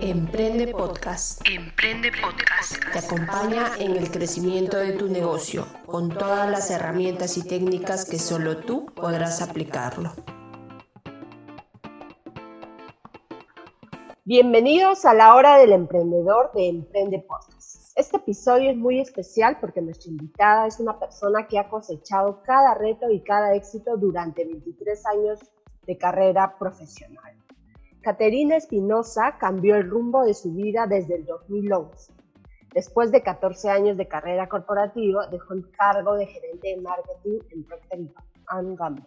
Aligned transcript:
Emprende 0.00 0.68
Podcast. 0.68 1.42
Emprende 1.44 2.12
Podcast. 2.12 2.76
Te 2.92 2.98
acompaña 3.00 3.72
en 3.80 3.96
el 3.96 4.10
crecimiento 4.12 4.76
de 4.76 4.92
tu 4.92 5.08
negocio 5.08 5.66
con 5.86 6.08
todas 6.10 6.48
las 6.48 6.70
herramientas 6.70 7.36
y 7.36 7.42
técnicas 7.42 8.04
que 8.04 8.20
solo 8.20 8.58
tú 8.58 8.86
podrás 8.86 9.42
aplicarlo. 9.42 10.12
Bienvenidos 14.24 15.04
a 15.04 15.14
la 15.14 15.34
hora 15.34 15.58
del 15.58 15.72
emprendedor 15.72 16.52
de 16.54 16.68
Emprende 16.68 17.18
Podcast. 17.26 17.92
Este 17.98 18.18
episodio 18.18 18.70
es 18.70 18.76
muy 18.76 19.00
especial 19.00 19.58
porque 19.60 19.80
nuestra 19.80 20.12
invitada 20.12 20.68
es 20.68 20.78
una 20.78 20.98
persona 21.00 21.48
que 21.48 21.58
ha 21.58 21.68
cosechado 21.68 22.40
cada 22.44 22.74
reto 22.74 23.10
y 23.10 23.20
cada 23.24 23.54
éxito 23.54 23.96
durante 23.96 24.44
23 24.44 25.06
años 25.06 25.40
de 25.86 25.98
carrera 25.98 26.56
profesional. 26.56 27.34
Caterina 28.08 28.56
Espinosa 28.56 29.36
cambió 29.36 29.76
el 29.76 29.90
rumbo 29.90 30.24
de 30.24 30.32
su 30.32 30.50
vida 30.54 30.86
desde 30.86 31.16
el 31.16 31.26
2011. 31.26 32.10
Después 32.72 33.12
de 33.12 33.22
14 33.22 33.68
años 33.68 33.98
de 33.98 34.08
carrera 34.08 34.48
corporativa, 34.48 35.26
dejó 35.26 35.52
el 35.52 35.70
cargo 35.72 36.14
de 36.14 36.24
gerente 36.24 36.68
de 36.68 36.78
marketing 36.78 37.38
en 37.50 37.64
Procter 37.64 37.98
Gamble. 38.78 39.04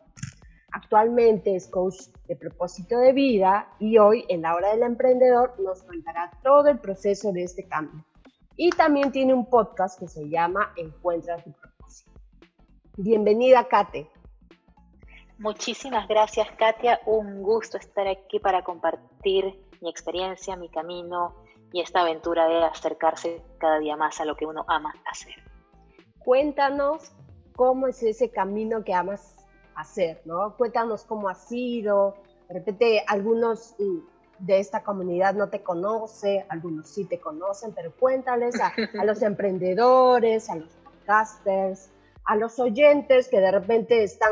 Actualmente 0.72 1.56
es 1.56 1.68
coach 1.68 2.10
de 2.28 2.36
propósito 2.36 3.00
de 3.00 3.12
vida 3.12 3.70
y 3.80 3.98
hoy, 3.98 4.24
en 4.30 4.44
la 4.44 4.54
hora 4.54 4.70
del 4.70 4.84
emprendedor, 4.84 5.60
nos 5.60 5.82
contará 5.82 6.30
todo 6.44 6.68
el 6.68 6.78
proceso 6.78 7.32
de 7.32 7.42
este 7.42 7.68
cambio. 7.68 8.06
Y 8.56 8.70
también 8.70 9.12
tiene 9.12 9.34
un 9.34 9.48
podcast 9.48 10.00
que 10.00 10.08
se 10.08 10.30
llama 10.30 10.74
Encuentra 10.78 11.38
tu 11.38 11.52
propósito. 11.54 12.12
Bienvenida, 12.98 13.68
Kate. 13.68 14.08
Muchísimas 15.42 16.08
gracias, 16.08 16.48
Katia. 16.52 17.00
Un 17.08 17.42
gusto 17.42 17.78
estar 17.78 18.08
aquí 18.08 18.38
para 18.40 18.64
compartir 18.64 19.60
mi 19.82 19.90
experiencia, 19.90 20.56
mi 20.56 20.70
camino 20.70 21.34
y 21.74 21.82
esta 21.82 22.02
aventura 22.02 22.48
de 22.48 22.64
acercarse 22.64 23.42
cada 23.58 23.80
día 23.80 23.98
más 23.98 24.22
a 24.22 24.26
lo 24.26 24.36
que 24.36 24.46
uno 24.46 24.64
ama 24.68 24.94
hacer. 25.12 25.34
Cuéntanos 26.20 27.12
cómo 27.56 27.88
es 27.88 28.04
ese 28.04 28.30
camino 28.30 28.84
que 28.84 28.94
amas 28.94 29.36
hacer, 29.74 30.22
¿no? 30.26 30.56
Cuéntanos 30.58 31.06
cómo 31.06 31.28
ha 31.28 31.34
sido. 31.34 32.18
De 32.48 32.60
repente, 32.60 33.04
algunos 33.08 33.74
mm, 33.80 34.46
de 34.46 34.60
esta 34.60 34.84
comunidad 34.84 35.34
no 35.34 35.50
te 35.50 35.64
conocen, 35.64 36.46
algunos 36.50 36.88
sí 36.88 37.06
te 37.06 37.20
conocen, 37.20 37.74
pero 37.74 37.92
cuéntales 37.96 38.62
a, 38.62 38.76
a 39.00 39.06
los 39.06 39.22
emprendedores, 39.24 40.52
a 40.52 40.58
los 40.58 40.70
podcasters, 40.84 41.90
a 42.26 42.36
los 42.36 42.60
oyentes 42.60 43.28
que 43.28 43.40
de 43.40 43.50
repente 43.50 44.04
están 44.04 44.32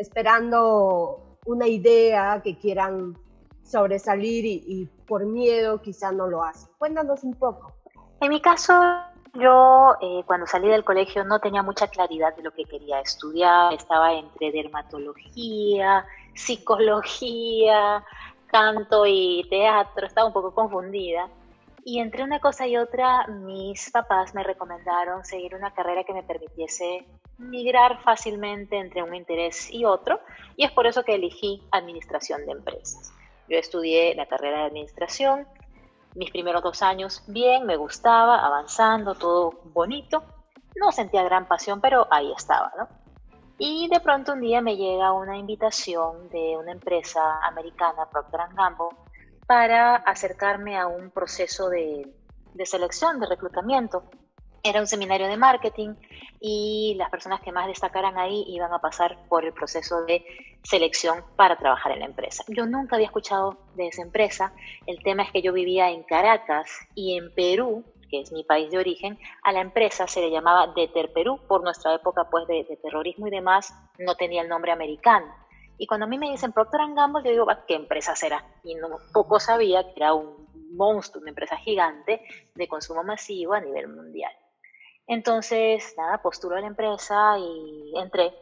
esperando 0.00 1.38
una 1.46 1.66
idea 1.66 2.40
que 2.42 2.56
quieran 2.58 3.16
sobresalir 3.62 4.44
y, 4.46 4.88
por 5.06 5.24
miedo 5.26 5.82
quizá 5.82 6.12
no 6.12 6.28
lo 6.28 6.42
hacen. 6.44 6.70
Cuéntanos 6.78 7.24
un 7.24 7.34
poco. 7.34 7.72
En 8.20 8.28
mi 8.28 8.40
caso, 8.40 8.72
yo 9.34 9.96
eh, 10.00 10.22
cuando 10.26 10.46
salí 10.46 10.68
del 10.68 10.84
colegio 10.84 11.24
no 11.24 11.40
tenía 11.40 11.62
mucha 11.62 11.88
claridad 11.88 12.34
de 12.36 12.42
lo 12.42 12.52
que 12.52 12.64
quería 12.64 13.00
estudiar. 13.00 13.72
Estaba 13.72 14.12
entre 14.14 14.52
dermatología, 14.52 16.06
psicología, 16.34 18.04
canto 18.46 19.04
y 19.06 19.46
teatro. 19.50 20.06
Estaba 20.06 20.28
un 20.28 20.32
poco 20.32 20.54
confundida. 20.54 21.28
Y 21.84 22.00
entre 22.00 22.22
una 22.22 22.40
cosa 22.40 22.66
y 22.66 22.76
otra, 22.76 23.26
mis 23.26 23.90
papás 23.90 24.34
me 24.34 24.42
recomendaron 24.42 25.24
seguir 25.24 25.54
una 25.54 25.72
carrera 25.72 26.04
que 26.04 26.12
me 26.12 26.22
permitiese 26.22 27.06
migrar 27.38 28.02
fácilmente 28.02 28.76
entre 28.76 29.02
un 29.02 29.14
interés 29.14 29.72
y 29.72 29.84
otro, 29.84 30.20
y 30.56 30.64
es 30.64 30.72
por 30.72 30.86
eso 30.86 31.02
que 31.02 31.14
elegí 31.14 31.62
administración 31.70 32.44
de 32.44 32.52
empresas. 32.52 33.12
Yo 33.48 33.56
estudié 33.56 34.14
la 34.14 34.26
carrera 34.26 34.58
de 34.58 34.66
administración, 34.66 35.46
mis 36.14 36.30
primeros 36.30 36.62
dos 36.62 36.82
años 36.82 37.22
bien, 37.26 37.66
me 37.66 37.76
gustaba, 37.76 38.44
avanzando, 38.44 39.14
todo 39.14 39.60
bonito, 39.72 40.22
no 40.76 40.92
sentía 40.92 41.22
gran 41.22 41.46
pasión, 41.46 41.80
pero 41.80 42.06
ahí 42.10 42.30
estaba, 42.32 42.72
¿no? 42.76 42.88
Y 43.58 43.88
de 43.88 44.00
pronto 44.00 44.32
un 44.32 44.40
día 44.40 44.60
me 44.60 44.76
llega 44.76 45.12
una 45.12 45.36
invitación 45.36 46.28
de 46.30 46.56
una 46.56 46.72
empresa 46.72 47.40
americana, 47.42 48.08
Procter 48.10 48.40
Gamble, 48.54 48.88
para 49.50 49.96
acercarme 49.96 50.78
a 50.78 50.86
un 50.86 51.10
proceso 51.10 51.68
de, 51.70 52.06
selección, 52.64 53.18
de 53.18 53.26
reclutamiento. 53.26 54.04
Era 54.62 54.78
un 54.78 54.86
seminario 54.86 55.26
de 55.26 55.36
marketing 55.36 55.96
y 56.38 56.94
las 56.96 57.10
personas 57.10 57.40
que 57.40 57.50
más 57.50 57.66
destacaran 57.66 58.16
ahí 58.16 58.44
iban 58.46 58.72
a 58.72 58.78
pasar 58.78 59.18
por 59.28 59.44
el 59.44 59.52
proceso 59.52 60.04
de 60.04 60.24
selección 60.62 61.24
para 61.34 61.56
trabajar 61.56 61.90
en 61.90 61.98
la 61.98 62.04
empresa. 62.04 62.44
Yo 62.46 62.64
nunca 62.64 62.94
había 62.94 63.08
escuchado 63.08 63.56
de 63.74 63.88
esa 63.88 64.02
empresa. 64.02 64.52
El 64.86 65.02
tema 65.02 65.24
es 65.24 65.32
que 65.32 65.42
yo 65.42 65.52
vivía 65.52 65.90
en 65.90 66.04
Caracas 66.04 66.70
y 66.94 67.16
en 67.18 67.34
Perú, 67.34 67.82
que 68.08 68.20
es 68.20 68.30
mi 68.30 68.44
país 68.44 68.70
de 68.70 68.78
origen, 68.78 69.18
a 69.42 69.50
la 69.50 69.62
empresa 69.62 70.06
se 70.06 70.20
le 70.20 70.30
llamaba 70.30 70.72
Deter 70.76 71.12
Perú 71.12 71.40
por 71.48 71.64
nuestra 71.64 71.92
época 71.92 72.28
pues 72.30 72.46
de 72.46 72.78
terrorismo 72.80 73.26
y 73.26 73.30
demás, 73.32 73.74
no 73.98 74.14
tenía 74.14 74.42
el 74.42 74.48
nombre 74.48 74.70
americano. 74.70 75.26
Y 75.80 75.86
cuando 75.86 76.04
a 76.04 76.08
mí 76.10 76.18
me 76.18 76.30
dicen 76.30 76.52
Procter 76.52 76.82
Gamble, 76.94 77.24
yo 77.24 77.30
digo, 77.30 77.46
¿qué 77.66 77.74
empresa 77.74 78.14
será? 78.14 78.44
Y 78.62 78.74
no, 78.74 78.98
poco 79.14 79.40
sabía 79.40 79.82
que 79.82 79.94
era 79.96 80.12
un 80.12 80.46
monstruo, 80.76 81.22
una 81.22 81.30
empresa 81.30 81.56
gigante 81.56 82.20
de 82.54 82.68
consumo 82.68 83.02
masivo 83.02 83.54
a 83.54 83.62
nivel 83.62 83.88
mundial. 83.88 84.30
Entonces, 85.06 85.94
nada, 85.96 86.20
postuló 86.20 86.56
a 86.56 86.60
la 86.60 86.66
empresa 86.66 87.38
y 87.38 87.94
entré. 87.96 88.34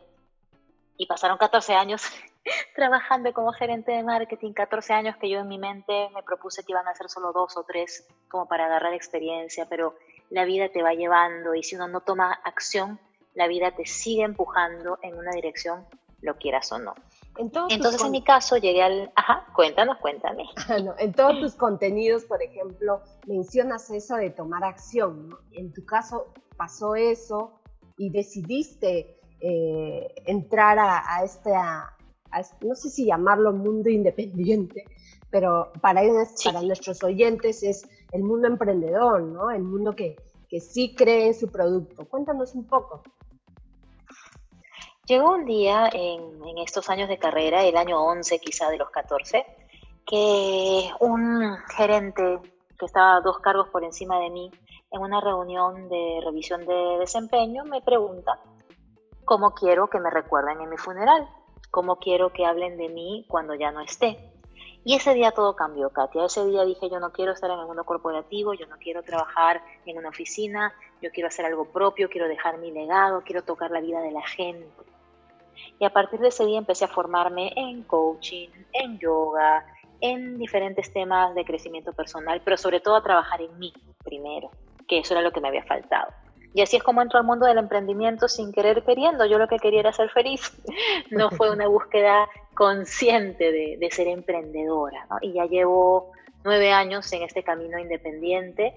Y 0.97 1.06
pasaron 1.06 1.38
14 1.38 1.75
años 1.75 2.03
trabajando 2.75 3.32
como 3.32 3.53
gerente 3.53 3.93
de 3.93 4.03
marketing, 4.03 4.53
14 4.53 4.94
años 4.94 5.16
que 5.19 5.31
yo 5.31 5.38
en 5.38 5.47
mi 5.47 5.59
mente 5.59 6.10
me 6.12 6.25
propuse 6.25 6.65
que 6.65 6.72
iban 6.72 6.88
a 6.88 6.94
ser 6.97 7.09
solo 7.09 7.32
dos 7.32 7.56
o 7.56 7.62
tres 7.62 8.05
como 8.28 8.49
para 8.49 8.66
agarrar 8.66 8.94
experiencia, 8.94 9.65
pero 9.69 9.94
la 10.31 10.44
vida 10.44 10.70
te 10.70 10.82
va 10.82 10.93
llevando 10.93 11.55
y 11.55 11.62
si 11.62 11.76
uno 11.76 11.87
no 11.87 12.00
toma 12.00 12.32
acción, 12.32 12.99
la 13.34 13.47
vida 13.47 13.70
te 13.70 13.87
sigue 13.87 14.25
empujando 14.25 14.99
en 15.03 15.16
una 15.16 15.31
dirección, 15.31 15.87
lo 16.20 16.37
quieras 16.37 16.72
o 16.72 16.81
no. 16.81 16.94
Entonces, 17.38 18.04
en 18.04 18.10
mi 18.10 18.22
caso, 18.22 18.56
llegué 18.56 18.82
al... 18.82 19.12
Ajá, 19.15 19.47
cuéntanos, 19.54 19.99
cuéntame. 19.99 20.44
en 20.99 21.12
todos 21.12 21.38
tus 21.41 21.54
contenidos, 21.54 22.25
por 22.25 22.43
ejemplo, 22.43 23.00
mencionas 23.26 23.88
eso 23.91 24.16
de 24.16 24.31
tomar 24.31 24.65
acción. 24.65 25.28
¿no? 25.28 25.38
En 25.53 25.72
tu 25.72 25.84
caso, 25.84 26.26
pasó 26.56 26.97
eso 26.97 27.60
y 27.97 28.10
decidiste 28.10 29.21
eh, 29.41 30.15
entrar 30.26 30.78
a, 30.78 31.22
este, 31.25 31.53
no 32.60 32.75
sé 32.75 32.91
si 32.91 33.06
llamarlo 33.06 33.53
mundo 33.53 33.88
independiente, 33.88 34.84
pero 35.31 35.72
para, 35.81 36.03
para 36.44 36.62
nuestros 36.62 37.03
oyentes 37.03 37.62
es 37.62 37.82
el 38.12 38.22
mundo 38.22 38.49
emprendedor, 38.49 39.22
¿no? 39.22 39.50
El 39.50 39.62
mundo 39.62 39.94
que, 39.94 40.16
que 40.49 40.60
sí 40.60 40.94
cree 40.97 41.28
en 41.28 41.34
su 41.34 41.49
producto. 41.49 42.09
Cuéntanos 42.09 42.55
un 42.55 42.66
poco. 42.66 43.03
Llegó 45.09 45.33
un 45.33 45.47
día 45.47 45.89
en, 45.91 46.59
estos 46.59 46.91
años 46.91 47.09
de 47.09 47.17
carrera, 47.17 47.65
el 47.65 47.79
año 47.79 47.99
11 47.99 48.41
quizá 48.41 48.69
de 48.69 48.77
los 48.77 48.91
14, 48.91 49.47
que 50.07 50.91
un 51.01 51.56
gerente 51.75 52.38
que 52.79 52.85
estaba 52.85 53.23
dos 53.23 53.38
cargos 53.38 53.69
por 53.69 53.85
encima 53.85 54.19
de 54.21 54.29
mí 54.29 54.50
en 54.91 55.00
una 55.00 55.23
reunión 55.23 55.88
de 55.88 56.21
revisión 56.23 56.67
de 56.67 56.99
desempeño 56.99 57.65
me 57.65 57.81
pregunta 57.81 58.38
cómo 59.25 59.55
quiero 59.55 59.88
que 59.88 59.99
me 59.99 60.11
recuerden 60.11 60.61
en 60.61 60.69
mi 60.69 60.77
funeral, 60.77 61.27
cómo 61.71 61.97
quiero 61.97 62.31
que 62.35 62.44
hablen 62.44 62.77
de 62.77 62.91
mí 62.91 63.25
cuando 63.29 63.55
ya 63.55 63.73
no 63.73 63.81
esté. 63.81 64.35
Y 64.85 64.94
ese 64.94 65.15
día 65.15 65.31
todo 65.31 65.56
cambió, 65.56 65.88
Katia. 65.88 66.27
Ese 66.27 66.44
día 66.44 66.67
dije, 66.67 66.91
yo 66.91 67.00
no 67.00 67.12
quiero 67.12 67.32
estar 67.32 67.50
en 67.50 67.59
el 67.59 67.67
mundo 67.67 67.85
corporativo, 67.85 68.53
yo 68.53 68.67
no 68.67 68.77
quiero 68.77 69.03
trabajar 69.03 69.62
en 69.87 69.97
una 69.97 70.11
oficina, 70.11 70.75
yo 71.00 71.11
quiero 71.11 71.29
hacer 71.29 71.47
algo 71.47 71.65
propio, 71.65 72.11
quiero 72.11 72.29
dejar 72.29 72.59
mi 72.59 72.71
legado, 72.73 73.23
quiero 73.23 73.43
tocar 73.43 73.71
la 73.71 73.81
vida 73.81 74.03
de 74.03 74.12
la 74.12 74.27
gente. 74.27 74.69
Y 75.78 75.84
a 75.84 75.90
partir 75.90 76.20
de 76.20 76.28
ese 76.28 76.44
día 76.44 76.58
empecé 76.58 76.84
a 76.84 76.88
formarme 76.88 77.52
en 77.56 77.82
coaching, 77.84 78.49
en 78.72 78.99
yoga, 78.99 79.64
en 80.00 80.38
diferentes 80.38 80.93
temas 80.93 81.34
de 81.34 81.44
crecimiento 81.44 81.93
personal, 81.93 82.40
pero 82.44 82.56
sobre 82.56 82.81
todo 82.81 82.96
a 82.96 83.02
trabajar 83.02 83.40
en 83.43 83.58
mí 83.58 83.72
primero, 84.05 84.50
que 84.87 84.99
eso 84.99 85.14
era 85.14 85.22
lo 85.22 85.32
que 85.32 85.40
me 85.40 85.49
había 85.49 85.64
faltado. 85.64 86.08
Y 86.55 86.62
así 86.62 86.76
es 86.76 86.82
como 86.82 87.02
entro 87.02 87.19
al 87.19 87.26
mundo 87.26 87.46
del 87.46 87.58
emprendimiento 87.58 88.26
sin 88.26 88.52
querer 88.52 88.82
queriendo. 88.82 89.26
Yo 89.26 89.38
lo 89.38 89.49
que 89.49 89.58
quería 89.58 89.81
era 89.81 89.93
ser 89.93 90.10
feliz. 90.10 90.52
No 91.10 91.31
fue 91.31 91.50
una 91.50 91.69
búsqueda 91.69 92.28
consciente 92.55 93.52
de, 93.52 93.88
ser 93.90 94.08
emprendedora. 94.08 95.06
Y 95.20 95.34
ya 95.34 95.46
llevo 95.46 96.12
nueve 96.44 96.72
años 96.72 97.12
en 97.12 97.22
este 97.22 97.43
camino 97.43 97.78
independiente 97.78 98.75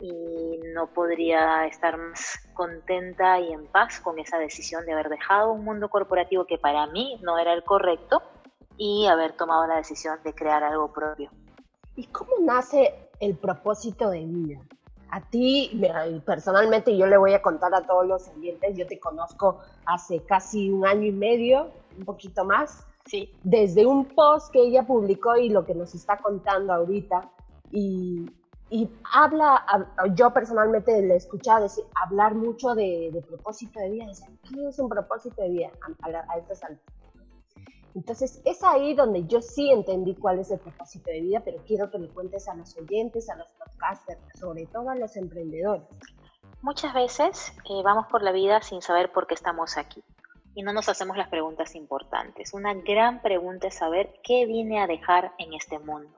y 0.00 0.60
no 0.74 0.86
podría 0.88 1.66
estar 1.66 1.96
más 1.96 2.47
contenta 2.58 3.38
y 3.38 3.52
en 3.52 3.68
paz 3.68 4.00
con 4.00 4.18
esa 4.18 4.36
decisión 4.36 4.84
de 4.84 4.92
haber 4.92 5.10
dejado 5.10 5.52
un 5.52 5.64
mundo 5.64 5.88
corporativo 5.88 6.44
que 6.44 6.58
para 6.58 6.88
mí 6.88 7.16
no 7.22 7.38
era 7.38 7.52
el 7.52 7.62
correcto 7.62 8.20
y 8.76 9.06
haber 9.06 9.36
tomado 9.36 9.68
la 9.68 9.76
decisión 9.76 10.18
de 10.24 10.34
crear 10.34 10.64
algo 10.64 10.92
propio. 10.92 11.30
¿Y 11.94 12.08
cómo 12.08 12.32
nace 12.40 13.10
el 13.20 13.36
propósito 13.36 14.10
de 14.10 14.26
vida? 14.26 14.60
A 15.10 15.20
ti, 15.20 15.80
personalmente, 16.26 16.96
yo 16.96 17.06
le 17.06 17.16
voy 17.16 17.32
a 17.32 17.40
contar 17.40 17.72
a 17.72 17.86
todos 17.86 18.04
los 18.08 18.26
oyentes, 18.26 18.76
yo 18.76 18.88
te 18.88 18.98
conozco 18.98 19.60
hace 19.86 20.24
casi 20.24 20.68
un 20.68 20.84
año 20.84 21.06
y 21.06 21.12
medio, 21.12 21.70
un 21.96 22.04
poquito 22.04 22.44
más, 22.44 22.84
sí. 23.06 23.32
desde 23.44 23.86
un 23.86 24.04
post 24.04 24.52
que 24.52 24.60
ella 24.60 24.84
publicó 24.84 25.36
y 25.36 25.48
lo 25.48 25.64
que 25.64 25.76
nos 25.76 25.94
está 25.94 26.16
contando 26.16 26.72
ahorita. 26.72 27.30
Y, 27.70 28.26
y 28.70 28.90
habla, 29.12 29.64
yo 30.14 30.32
personalmente 30.32 31.00
le 31.02 31.14
he 31.14 31.16
escuchado 31.16 31.62
decir, 31.62 31.84
hablar 32.04 32.34
mucho 32.34 32.74
de, 32.74 33.24
propósito 33.26 33.80
de 33.80 33.90
vida. 33.90 34.06
¿Qué 34.48 34.68
es 34.68 34.78
un 34.78 34.88
propósito 34.88 35.42
de 35.42 35.48
vida 35.48 35.70
a, 36.02 36.32
a 36.32 36.38
estas 36.38 36.62
alturas? 36.62 36.94
Entonces, 37.94 38.40
es 38.44 38.62
ahí 38.62 38.94
donde 38.94 39.26
yo 39.26 39.40
sí 39.40 39.70
entendí 39.70 40.14
cuál 40.14 40.38
es 40.38 40.50
el 40.50 40.58
propósito 40.58 41.10
de 41.10 41.20
vida, 41.20 41.40
pero 41.44 41.58
quiero 41.66 41.90
que 41.90 41.98
le 41.98 42.08
cuentes 42.08 42.46
a 42.46 42.54
los 42.54 42.76
oyentes, 42.76 43.28
a 43.28 43.36
los 43.36 43.48
podcasters, 43.52 44.20
sobre 44.38 44.66
todo 44.66 44.90
a 44.90 44.94
los 44.94 45.16
emprendedores. 45.16 45.88
Muchas 46.60 46.92
veces 46.92 47.52
eh, 47.70 47.82
vamos 47.82 48.06
por 48.06 48.22
la 48.22 48.32
vida 48.32 48.60
sin 48.62 48.82
saber 48.82 49.10
por 49.12 49.26
qué 49.26 49.34
estamos 49.34 49.76
aquí 49.78 50.02
y 50.54 50.62
no 50.62 50.72
nos 50.72 50.88
hacemos 50.88 51.16
las 51.16 51.28
preguntas 51.28 51.74
importantes. 51.76 52.52
Una 52.52 52.74
gran 52.74 53.22
pregunta 53.22 53.68
es 53.68 53.76
saber 53.76 54.12
qué 54.24 54.44
vine 54.44 54.80
a 54.80 54.88
dejar 54.88 55.32
en 55.38 55.54
este 55.54 55.78
mundo. 55.78 56.10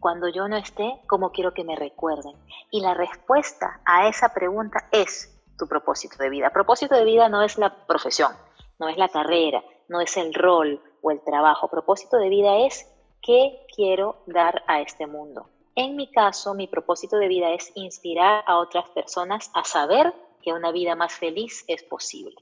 Cuando 0.00 0.28
yo 0.28 0.46
no 0.48 0.56
esté, 0.56 1.00
¿cómo 1.06 1.32
quiero 1.32 1.54
que 1.54 1.64
me 1.64 1.76
recuerden? 1.76 2.34
Y 2.70 2.80
la 2.80 2.94
respuesta 2.94 3.80
a 3.84 4.08
esa 4.08 4.34
pregunta 4.34 4.88
es 4.92 5.32
tu 5.58 5.66
propósito 5.66 6.16
de 6.18 6.30
vida. 6.30 6.50
Propósito 6.50 6.94
de 6.94 7.04
vida 7.04 7.28
no 7.28 7.42
es 7.42 7.58
la 7.58 7.86
profesión, 7.86 8.32
no 8.78 8.88
es 8.88 8.96
la 8.96 9.08
carrera, 9.08 9.64
no 9.88 10.00
es 10.00 10.16
el 10.16 10.34
rol, 10.34 10.80
el 11.10 11.20
trabajo. 11.22 11.68
Propósito 11.68 12.16
de 12.16 12.28
vida 12.28 12.58
es 12.66 12.86
qué 13.22 13.66
quiero 13.74 14.22
dar 14.26 14.62
a 14.66 14.80
este 14.80 15.06
mundo. 15.06 15.48
En 15.74 15.96
mi 15.96 16.10
caso, 16.10 16.54
mi 16.54 16.66
propósito 16.66 17.16
de 17.16 17.28
vida 17.28 17.52
es 17.52 17.70
inspirar 17.74 18.42
a 18.46 18.58
otras 18.58 18.88
personas 18.90 19.50
a 19.54 19.64
saber 19.64 20.12
que 20.42 20.52
una 20.52 20.72
vida 20.72 20.94
más 20.94 21.12
feliz 21.12 21.64
es 21.68 21.82
posible. 21.82 22.36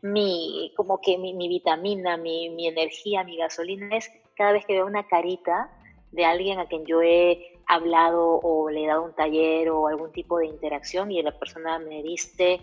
Mi, 0.00 0.72
como 0.76 1.00
que 1.00 1.16
mi, 1.16 1.48
vitamina, 1.48 2.16
mi, 2.16 2.48
mi 2.50 2.66
energía, 2.66 3.22
mi 3.22 3.36
gasolina 3.36 3.96
es 3.96 4.10
cada 4.36 4.52
vez 4.52 4.66
que 4.66 4.74
veo 4.74 4.86
una 4.86 5.06
carita 5.06 5.70
de 6.12 6.24
alguien 6.24 6.60
a 6.60 6.66
quien 6.66 6.84
yo 6.86 7.02
he 7.02 7.60
hablado 7.66 8.38
o 8.42 8.70
le 8.70 8.84
he 8.84 8.86
dado 8.86 9.02
un 9.02 9.14
taller 9.14 9.70
o 9.70 9.88
algún 9.88 10.12
tipo 10.12 10.38
de 10.38 10.46
interacción 10.46 11.10
y 11.10 11.22
la 11.22 11.32
persona 11.38 11.78
me 11.78 12.02
dice, 12.02 12.60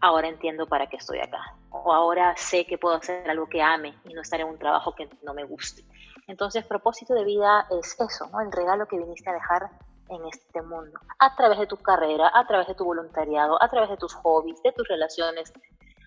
ahora 0.00 0.28
entiendo 0.28 0.66
para 0.66 0.88
qué 0.88 0.96
estoy 0.96 1.20
acá. 1.20 1.54
O 1.70 1.92
ahora 1.92 2.34
sé 2.36 2.66
que 2.66 2.78
puedo 2.78 2.96
hacer 2.96 3.28
algo 3.30 3.48
que 3.48 3.62
ame 3.62 3.94
y 4.04 4.12
no 4.12 4.22
estar 4.22 4.40
en 4.40 4.48
un 4.48 4.58
trabajo 4.58 4.94
que 4.94 5.08
no 5.22 5.34
me 5.34 5.44
guste. 5.44 5.84
Entonces, 6.26 6.64
propósito 6.64 7.14
de 7.14 7.24
vida 7.24 7.66
es 7.70 7.96
eso, 8.00 8.28
¿no? 8.32 8.40
El 8.40 8.52
regalo 8.52 8.86
que 8.86 8.98
viniste 8.98 9.30
a 9.30 9.34
dejar 9.34 9.70
en 10.08 10.26
este 10.26 10.60
mundo, 10.62 10.98
a 11.18 11.34
través 11.36 11.58
de 11.58 11.66
tu 11.66 11.76
carrera, 11.76 12.30
a 12.34 12.46
través 12.46 12.66
de 12.66 12.74
tu 12.74 12.84
voluntariado, 12.84 13.62
a 13.62 13.68
través 13.68 13.90
de 13.90 13.96
tus 13.96 14.14
hobbies, 14.14 14.62
de 14.62 14.72
tus 14.72 14.86
relaciones. 14.88 15.52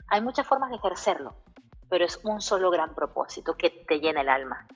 Hay 0.08 0.22
muchas 0.22 0.46
formas 0.46 0.70
de 0.70 0.76
ejercerlo, 0.76 1.36
pero 1.90 2.06
es 2.06 2.20
un 2.24 2.42
solo 2.42 2.70
gran 2.70 2.94
propósito 2.94 3.56
que 3.56 3.70
te 3.70 4.00
llena 4.00 4.22
el 4.22 4.30
alma. 4.30 4.68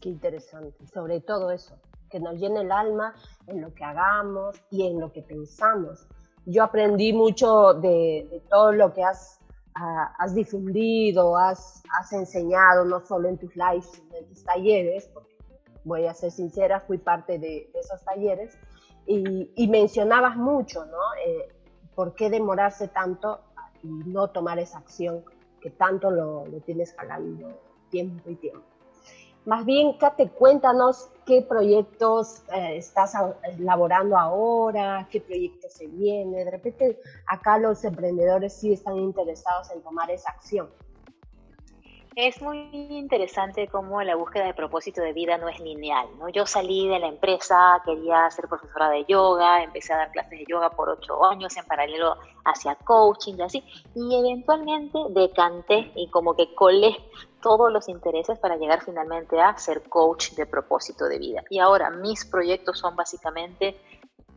Qué 0.00 0.08
interesante, 0.08 0.86
sobre 0.86 1.20
todo 1.20 1.50
eso, 1.50 1.78
que 2.10 2.20
nos 2.20 2.38
llene 2.38 2.62
el 2.62 2.72
alma 2.72 3.14
en 3.46 3.60
lo 3.60 3.72
que 3.74 3.84
hagamos 3.84 4.56
y 4.70 4.86
en 4.86 5.00
lo 5.00 5.12
que 5.12 5.22
pensamos 5.22 6.08
yo 6.46 6.64
aprendí 6.64 7.12
mucho 7.12 7.74
de, 7.74 8.42
todo 8.50 8.72
lo 8.72 8.92
que 8.92 9.02
has, 9.02 9.40
has 9.74 10.34
difundido, 10.34 11.36
has, 11.36 11.82
has, 12.00 12.12
enseñado, 12.12 12.84
no 12.84 13.04
solo 13.04 13.28
en 13.28 13.38
tus 13.38 13.54
lives, 13.54 13.86
sino 13.92 14.16
en 14.16 14.28
tus 14.28 14.44
talleres, 14.44 15.08
porque 15.12 15.36
voy 15.84 16.06
a 16.06 16.14
ser 16.14 16.30
sincera, 16.30 16.80
fui 16.80 16.98
parte 16.98 17.38
de, 17.38 17.70
esos 17.74 18.04
talleres, 18.04 18.58
y, 19.06 19.68
mencionabas 19.68 20.36
mucho, 20.36 20.84
¿no? 20.86 20.98
Eh, 21.26 21.48
¿Por 21.94 22.14
qué 22.14 22.30
demorarse 22.30 22.88
tanto 22.88 23.40
y 23.82 23.88
no 23.88 24.28
tomar 24.28 24.58
esa 24.58 24.78
acción 24.78 25.24
que 25.60 25.70
tanto 25.70 26.10
lo, 26.10 26.46
lo 26.46 26.60
tienes 26.60 26.94
jalando 26.94 27.58
tiempo 27.90 28.30
y 28.30 28.36
tiempo? 28.36 28.71
Más 29.44 29.64
bien, 29.64 29.94
Kate, 29.94 30.28
cuéntanos 30.30 31.10
qué 31.26 31.42
proyectos 31.42 32.42
eh, 32.54 32.76
estás 32.76 33.14
elaborando 33.58 34.16
ahora, 34.16 35.08
qué 35.10 35.20
proyectos 35.20 35.72
se 35.72 35.88
viene. 35.88 36.44
De 36.44 36.50
repente, 36.50 37.00
acá 37.26 37.58
los 37.58 37.82
emprendedores 37.82 38.52
sí 38.52 38.72
están 38.72 38.96
interesados 38.98 39.70
en 39.72 39.82
tomar 39.82 40.10
esa 40.12 40.30
acción. 40.30 40.70
Es 42.14 42.42
muy 42.42 42.68
interesante 42.90 43.68
cómo 43.68 44.02
la 44.02 44.16
búsqueda 44.16 44.44
de 44.44 44.52
propósito 44.52 45.00
de 45.00 45.14
vida 45.14 45.38
no 45.38 45.48
es 45.48 45.58
lineal. 45.58 46.06
¿no? 46.18 46.28
Yo 46.28 46.44
salí 46.44 46.86
de 46.86 46.98
la 46.98 47.08
empresa, 47.08 47.80
quería 47.86 48.30
ser 48.30 48.48
profesora 48.48 48.90
de 48.90 49.06
yoga, 49.06 49.62
empecé 49.64 49.94
a 49.94 49.96
dar 49.96 50.12
clases 50.12 50.38
de 50.38 50.44
yoga 50.46 50.68
por 50.70 50.90
ocho 50.90 51.24
años, 51.24 51.56
en 51.56 51.64
paralelo 51.64 52.16
hacia 52.44 52.74
coaching 52.74 53.36
y 53.38 53.42
así, 53.42 53.64
y 53.94 54.14
eventualmente 54.14 54.98
decanté 55.08 55.90
y 55.94 56.10
como 56.10 56.36
que 56.36 56.54
colé 56.54 56.94
todos 57.42 57.70
los 57.70 57.88
intereses 57.88 58.38
para 58.38 58.56
llegar 58.56 58.82
finalmente 58.82 59.38
a 59.40 59.56
ser 59.58 59.82
coach 59.88 60.30
de 60.30 60.46
propósito 60.46 61.04
de 61.04 61.18
vida. 61.18 61.42
Y 61.50 61.58
ahora 61.58 61.90
mis 61.90 62.24
proyectos 62.24 62.78
son 62.78 62.96
básicamente 62.96 63.76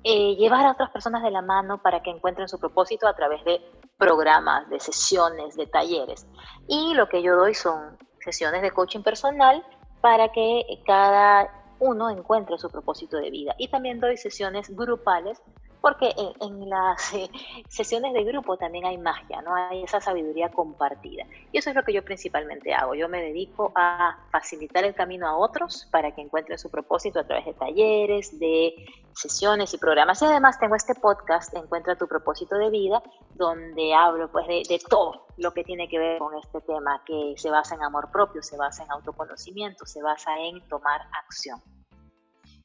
eh, 0.04 0.36
llevar 0.36 0.66
a 0.66 0.72
otras 0.74 0.90
personas 0.92 1.24
de 1.24 1.32
la 1.32 1.42
mano 1.42 1.82
para 1.82 2.04
que 2.04 2.10
encuentren 2.10 2.50
su 2.50 2.60
propósito 2.60 3.08
a 3.08 3.16
través 3.16 3.44
de 3.46 3.62
programas, 3.98 4.70
de 4.70 4.80
sesiones, 4.80 5.56
de 5.56 5.68
talleres. 5.68 6.28
Y 6.68 6.94
lo 6.96 7.08
que 7.08 7.24
yo 7.24 7.38
doy 7.38 7.54
son 7.54 7.98
sesiones 8.20 8.62
de 8.62 8.72
coaching 8.72 9.02
personal 9.02 9.66
para 10.02 10.32
que 10.32 10.64
cada 10.86 11.50
uno 11.80 12.10
encuentre 12.10 12.58
su 12.58 12.70
propósito 12.70 13.18
de 13.18 13.32
vida. 13.32 13.56
Y 13.58 13.70
también 13.70 14.00
doy 14.00 14.18
sesiones 14.18 14.76
grupales 14.76 15.42
porque 15.86 16.16
en, 16.42 16.68
las 16.68 17.14
eh, 17.14 17.30
sesiones 17.70 18.12
de 18.16 18.24
grupo 18.24 18.58
también 18.58 18.86
hay 18.86 18.98
magia, 18.98 19.44
¿no? 19.44 19.54
Hay 19.54 19.84
esa 19.84 20.02
sabiduría 20.02 20.50
compartida. 20.50 21.26
Y 21.52 21.60
eso 21.60 21.70
es 21.70 21.76
lo 21.76 21.84
que 21.84 21.94
yo 21.94 22.04
principalmente 22.04 22.74
hago. 22.74 22.96
Yo 22.96 23.08
me 23.08 23.22
dedico 23.22 23.72
a 23.76 24.18
facilitar 24.32 24.84
el 24.84 24.96
camino 24.96 25.28
a 25.28 25.38
otros 25.38 25.88
para 25.92 26.10
que 26.16 26.22
encuentren 26.22 26.58
su 26.58 26.72
propósito 26.72 27.20
a 27.20 27.24
través 27.24 27.46
de 27.46 27.54
talleres, 27.54 28.40
de 28.40 28.74
sesiones 29.14 29.76
y 29.76 29.78
programas. 29.78 30.20
Y 30.24 30.26
además 30.26 30.58
tengo 30.58 30.76
este 30.76 30.96
podcast, 30.96 31.54
Encuentra 31.56 31.96
tu 31.96 32.08
propósito 32.08 32.56
de 32.56 32.72
vida, 32.72 33.04
donde 33.36 33.94
hablo 33.94 34.32
pues 34.32 34.48
de, 34.48 34.64
de 34.68 34.80
todo 34.90 35.28
lo 35.38 35.54
que 35.54 35.64
tiene 35.64 35.88
que 35.88 36.00
ver 36.00 36.18
con 36.18 36.36
este 36.36 36.62
tema, 36.62 37.04
que 37.06 37.36
se 37.38 37.52
basa 37.52 37.76
en 37.76 37.84
amor 37.84 38.10
propio, 38.12 38.42
se 38.42 38.58
basa 38.58 38.86
en 38.86 38.92
autoconocimiento, 38.92 39.86
se 39.86 40.02
basa 40.02 40.36
en 40.40 40.68
tomar 40.68 41.02
acción. 41.24 41.62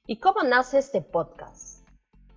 ¿Y 0.07 0.19
cómo 0.19 0.43
nace 0.43 0.79
este 0.79 1.03
podcast? 1.03 1.80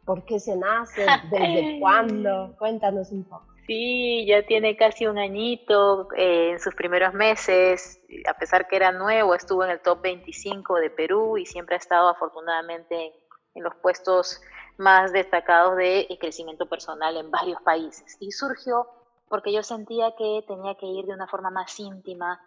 ¿Por 0.05 0.25
qué 0.25 0.39
se 0.39 0.55
nace? 0.55 1.05
¿Desde 1.31 1.79
cuándo? 1.79 2.55
Cuéntanos 2.57 3.12
un 3.12 3.24
poco. 3.24 3.45
Sí, 3.65 4.25
ya 4.25 4.45
tiene 4.45 4.75
casi 4.75 5.07
un 5.07 5.17
añito. 5.17 6.10
Eh, 6.15 6.51
en 6.51 6.60
sus 6.60 6.75
primeros 6.75 7.13
meses, 7.13 8.01
a 8.27 8.33
pesar 8.33 8.67
que 8.67 8.75
era 8.75 8.91
nuevo, 8.91 9.36
estuvo 9.36 9.63
en 9.63 9.72
el 9.72 9.79
top 9.79 10.01
25 10.01 10.75
de 10.75 10.89
Perú 10.89 11.38
y 11.38 11.45
siempre 11.45 11.75
ha 11.75 11.79
estado 11.79 12.10
afortunadamente 12.10 13.13
en, 13.55 13.63
los 13.63 13.75
puestos 13.75 14.41
más 14.77 15.13
destacados 15.13 15.77
de 15.77 16.07
crecimiento 16.19 16.67
personal 16.67 17.15
en 17.15 17.31
varios 17.31 17.62
países. 17.62 18.17
Y 18.19 18.31
surgió 18.31 18.88
porque 19.29 19.53
yo 19.53 19.63
sentía 19.63 20.13
que 20.17 20.43
tenía 20.48 20.75
que 20.75 20.86
ir 20.86 21.05
de 21.05 21.13
una 21.13 21.27
forma 21.27 21.50
más 21.50 21.79
íntima 21.79 22.41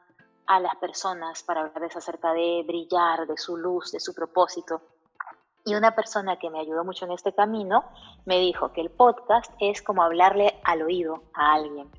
a 0.46 0.60
las 0.60 0.76
personas 0.76 1.42
para 1.42 1.62
hablarles 1.62 1.96
acerca 1.96 2.32
de 2.32 2.62
brillar, 2.66 3.26
de 3.26 3.36
su 3.36 3.56
luz, 3.56 3.92
de 3.92 4.00
su 4.00 4.14
propósito. 4.14 4.82
Y 5.66 5.74
una 5.74 5.96
persona 5.96 6.38
que 6.38 6.48
me 6.48 6.60
ayudó 6.60 6.84
mucho 6.84 7.06
en 7.06 7.10
este 7.10 7.34
camino 7.34 7.84
me 8.24 8.38
dijo 8.38 8.72
que 8.72 8.80
el 8.80 8.88
podcast 8.88 9.52
es 9.58 9.82
como 9.82 10.04
hablarle 10.04 10.60
al 10.62 10.82
oído 10.82 11.24
a 11.34 11.54
alguien. 11.54 11.90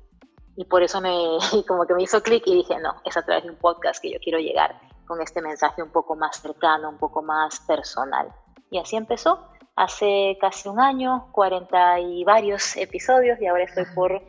Y 0.56 0.64
por 0.64 0.82
eso 0.82 1.02
me, 1.02 1.12
como 1.68 1.84
que 1.84 1.92
me 1.92 2.02
hizo 2.02 2.22
clic 2.22 2.44
y 2.46 2.54
dije, 2.54 2.78
no, 2.80 2.94
es 3.04 3.14
a 3.18 3.22
través 3.22 3.44
de 3.44 3.50
un 3.50 3.56
podcast 3.56 4.00
que 4.00 4.10
yo 4.10 4.18
quiero 4.24 4.38
llegar 4.38 4.80
con 5.06 5.20
este 5.20 5.42
mensaje 5.42 5.82
un 5.82 5.90
poco 5.90 6.16
más 6.16 6.40
cercano, 6.40 6.88
un 6.88 6.96
poco 6.96 7.20
más 7.20 7.60
personal. 7.60 8.32
Y 8.70 8.78
así 8.78 8.96
empezó. 8.96 9.46
Hace 9.76 10.38
casi 10.40 10.70
un 10.70 10.80
año, 10.80 11.28
40 11.32 12.00
y 12.00 12.24
varios 12.24 12.74
episodios 12.74 13.38
y 13.38 13.48
ahora 13.48 13.64
estoy 13.64 13.84
por 13.94 14.22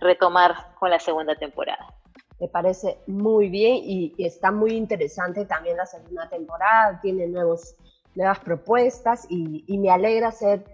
retomar 0.00 0.74
con 0.78 0.90
la 0.90 0.98
segunda 0.98 1.34
temporada. 1.34 1.94
Me 2.38 2.48
parece 2.48 2.98
muy 3.06 3.48
bien 3.48 3.76
y, 3.76 4.14
y 4.18 4.26
está 4.26 4.52
muy 4.52 4.72
interesante 4.72 5.46
también 5.46 5.78
la 5.78 5.86
segunda 5.86 6.28
temporada. 6.28 7.00
Tiene 7.00 7.26
nuevos 7.26 7.74
nuevas 8.14 8.40
propuestas 8.40 9.26
y, 9.28 9.78
me 9.78 9.90
alegra 9.90 10.32
ser, 10.32 10.64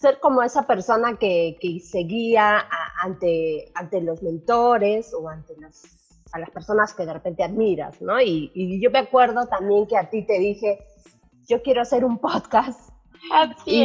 ser 0.00 0.18
como 0.20 0.42
esa 0.42 0.66
persona 0.66 1.18
que, 1.18 1.56
que 1.60 1.80
seguía 1.80 2.66
ante, 3.02 3.70
ante 3.74 4.00
los 4.00 4.22
mentores 4.22 5.12
o 5.14 5.28
ante 5.28 5.54
los 5.60 5.96
a 6.32 6.38
las 6.40 6.50
personas 6.50 6.92
que 6.92 7.06
de 7.06 7.12
repente 7.12 7.44
admiras, 7.44 8.00
¿no? 8.02 8.20
Y, 8.20 8.50
y, 8.54 8.80
yo 8.80 8.90
me 8.90 8.98
acuerdo 8.98 9.46
también 9.46 9.86
que 9.86 9.96
a 9.96 10.10
ti 10.10 10.22
te 10.22 10.38
dije, 10.38 10.84
yo 11.46 11.62
quiero 11.62 11.82
hacer 11.82 12.04
un 12.04 12.18
podcast. 12.18 12.90
Así 13.32 13.82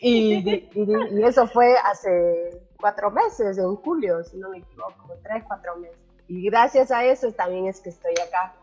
y, 0.00 0.68
y, 0.74 1.22
eso 1.22 1.46
fue 1.46 1.74
hace 1.84 2.62
cuatro 2.80 3.10
meses, 3.10 3.58
en 3.58 3.76
julio, 3.76 4.22
si 4.24 4.36
no 4.38 4.50
me 4.50 4.58
equivoco, 4.58 5.14
tres, 5.22 5.44
cuatro 5.46 5.76
meses. 5.76 5.98
Y 6.28 6.48
gracias 6.48 6.90
a 6.90 7.04
eso 7.04 7.32
también 7.32 7.66
es 7.66 7.80
que 7.80 7.90
estoy 7.90 8.14
acá 8.26 8.54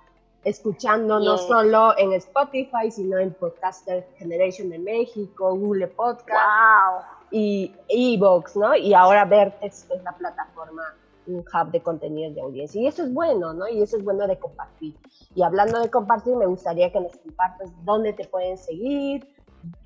escuchando 0.44 1.20
no 1.20 1.38
solo 1.38 1.98
en 1.98 2.14
Spotify, 2.14 2.90
sino 2.90 3.18
en 3.20 3.34
Podcaster 3.34 4.08
Generation 4.18 4.70
de 4.70 4.80
México, 4.80 5.56
Google 5.56 5.88
Podcast 5.88 7.06
y 7.32 7.74
Evox, 7.88 8.56
¿no? 8.56 8.76
Y 8.76 8.94
ahora 8.94 9.26
Vertex, 9.26 9.84
que 9.84 9.96
es 9.96 10.04
la 10.04 10.14
plataforma, 10.14 10.84
un 11.28 11.40
hub 11.40 11.72
de 11.72 11.82
contenidos 11.82 12.36
de 12.36 12.42
audiencia. 12.42 12.82
Y 12.82 12.88
eso 12.88 13.04
es 13.04 13.14
bueno, 13.14 13.54
¿no? 13.54 13.68
Y 13.68 13.82
eso 13.82 13.98
es 13.98 14.04
bueno 14.04 14.28
de 14.28 14.38
compartir. 14.40 14.96
Y 15.36 15.44
hablando 15.44 15.80
de 15.80 15.90
compartir, 15.90 16.36
me 16.36 16.48
gustaría 16.48 16.92
que 16.92 17.00
nos 17.00 17.16
compartas 17.18 17.72
dónde 17.84 18.14
te 18.14 18.28
pueden 18.28 18.58
seguir, 18.58 19.28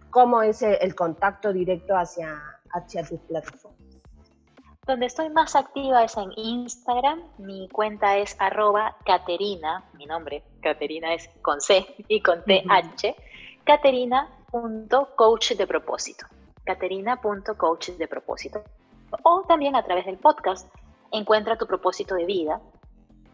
cómo 0.10 0.42
es 0.42 0.62
el, 0.62 0.96
contacto 0.96 1.52
directo 1.52 1.96
hacia, 1.96 2.42
hacia 2.72 3.04
tus 3.04 3.20
plataformas. 3.22 3.85
Donde 4.86 5.08
estoy 5.08 5.30
más 5.30 5.56
activa 5.56 6.04
es 6.04 6.16
en 6.16 6.32
Instagram. 6.36 7.24
Mi 7.40 7.68
cuenta 7.70 8.18
es 8.18 8.36
arroba 8.40 8.96
Caterina, 9.04 9.84
mi 9.94 10.06
nombre, 10.06 10.44
Caterina 10.62 11.12
es 11.16 11.28
con 11.42 11.60
C 11.60 11.84
y 12.08 12.22
con 12.22 12.44
TH, 12.44 13.16
caterina.coach 13.64 15.54
de 15.54 15.66
propósito. 15.66 16.28
Caterina.coach 16.66 17.90
de 17.90 18.08
propósito. 18.08 18.64
O 19.24 19.42
también 19.48 19.76
a 19.76 19.84
través 19.84 20.06
del 20.06 20.18
podcast, 20.18 20.72
encuentra 21.12 21.58
tu 21.58 21.66
propósito 21.66 22.14
de 22.14 22.26
vida, 22.26 22.62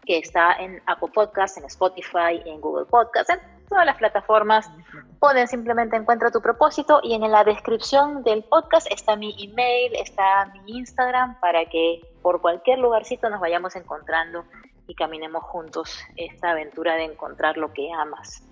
que 0.06 0.18
está 0.18 0.54
en 0.54 0.82
Apple 0.86 1.10
Podcast, 1.12 1.58
en 1.58 1.64
Spotify, 1.66 2.40
en 2.46 2.62
Google 2.62 2.86
Podcast, 2.86 3.28
en 3.28 3.40
todas 3.72 3.86
las 3.86 3.96
plataformas 3.96 4.70
ponen 5.18 5.48
simplemente 5.48 5.96
encuentra 5.96 6.30
tu 6.30 6.42
propósito 6.42 7.00
y 7.02 7.14
en 7.14 7.22
la 7.22 7.42
descripción 7.42 8.22
del 8.22 8.44
podcast 8.44 8.86
está 8.92 9.16
mi 9.16 9.34
email, 9.42 9.96
está 9.96 10.52
mi 10.52 10.76
Instagram 10.76 11.40
para 11.40 11.64
que 11.64 12.02
por 12.20 12.42
cualquier 12.42 12.80
lugarcito 12.80 13.30
nos 13.30 13.40
vayamos 13.40 13.74
encontrando 13.74 14.44
y 14.86 14.94
caminemos 14.94 15.42
juntos 15.44 15.98
esta 16.16 16.50
aventura 16.50 16.96
de 16.96 17.04
encontrar 17.04 17.56
lo 17.56 17.72
que 17.72 17.90
amas. 17.92 18.46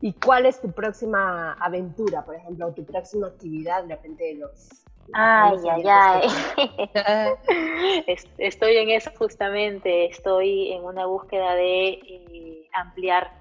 ¿Y 0.00 0.14
cuál 0.14 0.46
es 0.46 0.58
tu 0.62 0.72
próxima 0.72 1.52
aventura, 1.60 2.24
por 2.24 2.34
ejemplo, 2.34 2.72
tu 2.72 2.86
próxima 2.86 3.26
actividad 3.26 3.84
de 3.84 3.94
repente 3.94 4.24
de 4.24 4.34
los... 4.36 4.70
Ay, 5.12 5.58
ay, 5.70 5.82
ay. 5.86 6.22
estoy 8.38 8.76
en 8.78 8.88
eso 8.88 9.10
justamente, 9.18 10.06
estoy 10.06 10.72
en 10.72 10.84
una 10.84 11.04
búsqueda 11.04 11.54
de 11.54 11.88
eh, 11.88 12.68
ampliar 12.72 13.39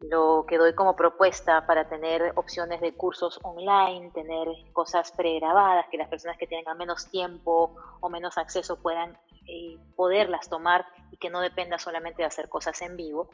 lo 0.00 0.44
que 0.46 0.58
doy 0.58 0.74
como 0.74 0.94
propuesta 0.94 1.66
para 1.66 1.88
tener 1.88 2.32
opciones 2.36 2.80
de 2.80 2.94
cursos 2.94 3.40
online, 3.42 4.10
tener 4.12 4.46
cosas 4.72 5.10
pregrabadas, 5.12 5.86
que 5.90 5.96
las 5.96 6.08
personas 6.08 6.36
que 6.36 6.46
tengan 6.46 6.76
menos 6.76 7.10
tiempo 7.10 7.74
o 8.00 8.08
menos 8.08 8.36
acceso 8.36 8.76
puedan 8.82 9.18
eh, 9.46 9.78
poderlas 9.96 10.48
tomar 10.48 10.84
y 11.10 11.16
que 11.16 11.30
no 11.30 11.40
dependa 11.40 11.78
solamente 11.78 12.22
de 12.22 12.26
hacer 12.26 12.48
cosas 12.48 12.80
en 12.82 12.96
vivo. 12.96 13.30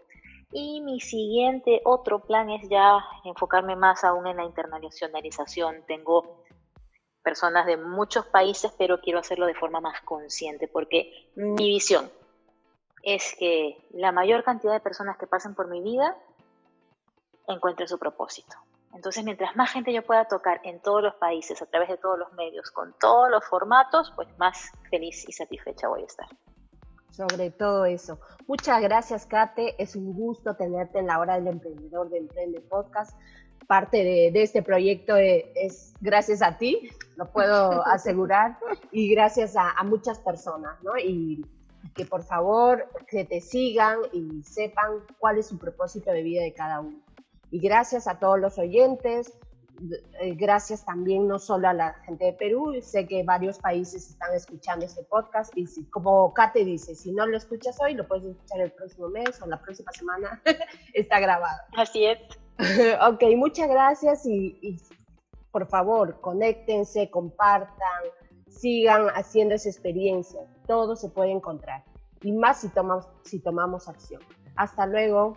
Y 0.53 0.83
mi 0.83 1.01
siguiente 1.01 1.81
otro 1.85 2.21
plan 2.21 2.51
es 2.51 2.69
ya 2.69 3.05
enfocarme 3.25 3.75
más 3.75 4.05
aún 4.05 4.27
en 4.27 4.37
la 4.37 4.45
internacionalización. 4.45 5.83
Tengo 5.87 6.45
personas 7.23 7.67
de 7.67 7.77
muchos 7.77 8.27
países, 8.27 8.73
pero 8.79 9.01
quiero 9.01 9.19
hacerlo 9.19 9.47
de 9.47 9.55
forma 9.55 9.81
más 9.81 10.01
consciente, 10.03 10.69
porque 10.69 11.31
mi 11.35 11.69
visión 11.69 12.11
es 13.03 13.35
que 13.39 13.89
la 13.93 14.13
mayor 14.13 14.45
cantidad 14.45 14.73
de 14.73 14.81
personas 14.81 15.17
que 15.19 15.27
pasen 15.27 15.55
por 15.55 15.69
mi 15.69 15.81
vida 15.81 16.17
encuentre 17.49 17.87
su 17.87 17.99
propósito. 17.99 18.57
Entonces, 18.95 19.25
mientras 19.25 19.57
más 19.57 19.71
gente 19.71 19.93
yo 19.93 20.05
pueda 20.05 20.27
tocar 20.27 20.61
en 20.65 20.81
todos 20.81 21.03
los 21.03 21.15
países, 21.15 21.61
a 21.63 21.67
través 21.67 21.89
de 21.89 21.97
todos 21.97 22.19
los 22.19 22.33
medios, 22.35 22.71
con 22.71 22.95
todos 23.01 23.31
los 23.31 23.45
formatos, 23.45 24.13
pues 24.15 24.29
más 24.39 24.71
feliz 24.91 25.27
y 25.29 25.33
satisfecha 25.33 25.89
voy 25.89 26.03
a 26.03 26.07
estar. 26.07 26.27
Sobre 27.11 27.51
todo 27.51 27.85
eso. 27.85 28.19
Muchas 28.47 28.81
gracias, 28.83 29.27
Kate. 29.27 29.75
Es 29.83 29.97
un 29.97 30.13
gusto 30.15 30.57
tenerte 30.57 30.99
en 30.99 31.07
la 31.07 31.19
hora 31.19 31.35
del 31.35 31.47
emprendedor 31.47 32.11
de 32.11 32.19
Emprende 32.19 32.61
Podcast. 32.61 33.19
Parte 33.67 33.99
de, 33.99 34.43
este 34.43 34.63
proyecto 34.63 35.17
es, 35.17 35.95
gracias 36.01 36.43
a 36.43 36.59
ti, 36.59 36.91
lo 37.17 37.31
puedo 37.31 37.87
asegurar, 37.87 38.59
y 38.91 39.09
gracias 39.15 39.57
a, 39.57 39.71
a 39.71 39.85
muchas 39.85 40.19
personas, 40.19 40.83
¿no? 40.83 40.99
Y 40.99 41.47
que 41.95 42.05
por 42.05 42.23
favor 42.23 42.89
que 43.07 43.25
te 43.25 43.41
sigan 43.41 43.99
y 44.13 44.43
sepan 44.43 45.05
cuál 45.19 45.39
es 45.39 45.47
su 45.47 45.59
propósito 45.59 46.11
de 46.11 46.23
vida 46.23 46.43
de 46.43 46.53
cada 46.53 46.81
uno. 46.81 46.99
Y 47.53 47.61
gracias 47.61 48.09
a 48.09 48.19
todos 48.19 48.41
los 48.41 48.59
oyentes, 48.59 49.39
eh, 50.21 50.35
gracias 50.35 50.85
también 50.85 51.29
no 51.29 51.39
solo 51.39 51.69
a 51.69 51.73
la 51.73 51.95
gente 52.05 52.25
de 52.25 52.33
Perú, 52.33 52.75
sé 52.81 53.07
que 53.07 53.23
varios 53.23 53.59
países 53.59 54.11
están 54.11 54.35
escuchando 54.35 54.85
este 54.85 55.05
podcast 55.05 55.57
y 55.57 55.67
si, 55.67 55.85
como 55.91 56.33
Kate 56.35 56.65
dice, 56.65 56.95
si 56.95 57.13
no 57.13 57.27
lo 57.27 57.37
escuchas 57.37 57.79
hoy, 57.81 57.95
lo 57.95 58.09
puedes 58.09 58.25
escuchar 58.25 58.63
el 58.63 58.73
próximo 58.73 59.09
mes 59.09 59.41
o 59.43 59.47
la 59.47 59.61
próxima 59.61 59.93
semana, 59.93 60.43
está 60.95 61.21
grabado. 61.21 61.61
Así 61.77 62.07
es. 62.07 62.19
ok, 63.07 63.23
muchas 63.37 63.69
gracias 63.69 64.27
y, 64.27 64.59
y 64.63 64.81
por 65.51 65.69
favor, 65.69 66.21
conéctense, 66.21 67.11
compartan, 67.11 68.03
sigan 68.49 69.09
haciendo 69.15 69.55
esa 69.55 69.69
experiencia, 69.69 70.41
todo 70.67 70.97
se 70.97 71.11
puede 71.11 71.31
encontrar 71.31 71.85
y 72.23 72.33
más 72.33 72.61
si 72.61 72.69
tomamos, 72.69 73.07
si 73.25 73.41
tomamos 73.41 73.89
acción. 73.89 74.23
Hasta 74.57 74.87
luego. 74.87 75.37